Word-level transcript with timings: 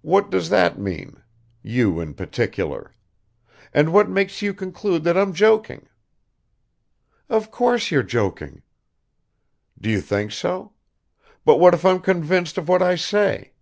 "What 0.00 0.30
does 0.30 0.48
that 0.48 0.78
mean? 0.78 1.22
'You 1.60 2.00
in 2.00 2.14
particular.' 2.14 2.94
And 3.74 3.92
what 3.92 4.08
makes 4.08 4.40
you 4.40 4.54
conclude 4.54 5.04
that 5.04 5.18
I'm 5.18 5.34
joking?" 5.34 5.90
"Of 7.28 7.50
course 7.50 7.90
you're 7.90 8.02
joking." 8.02 8.62
"Do 9.78 9.90
you 9.90 10.00
think 10.00 10.32
so? 10.32 10.72
But 11.44 11.58
what 11.58 11.74
if 11.74 11.84
I'm 11.84 12.00
convinced 12.00 12.56
of 12.56 12.66
what 12.66 12.80
I 12.80 12.94
say? 12.96 13.52